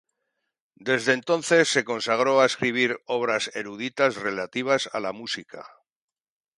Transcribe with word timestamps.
Desde 0.79 1.13
entonces, 1.13 1.69
se 1.69 1.83
consagró 1.83 2.41
a 2.41 2.47
escribir 2.47 2.99
obras 3.05 3.55
eruditas 3.55 4.15
relativas 4.15 4.89
a 4.93 4.99
la 4.99 5.13
música. 5.13 5.63